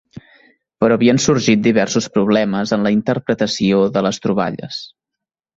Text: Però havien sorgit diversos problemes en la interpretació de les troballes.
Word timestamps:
Però 0.83 0.95
havien 0.97 1.19
sorgit 1.25 1.61
diversos 1.67 2.09
problemes 2.17 2.73
en 2.79 2.87
la 2.89 2.95
interpretació 2.97 3.83
de 3.99 4.07
les 4.09 4.23
troballes. 4.25 4.83